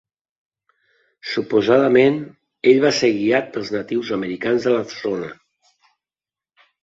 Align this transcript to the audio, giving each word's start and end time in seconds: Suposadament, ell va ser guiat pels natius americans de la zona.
Suposadament, 1.33 2.17
ell 2.71 2.79
va 2.85 2.91
ser 3.01 3.11
guiat 3.19 3.51
pels 3.57 3.71
natius 3.77 4.09
americans 4.17 4.65
de 4.69 4.73
la 4.79 4.83
zona. 4.97 5.29